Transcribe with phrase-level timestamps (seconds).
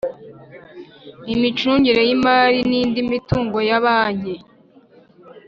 [1.33, 4.35] imicungire y imari n indi mitungo ya banke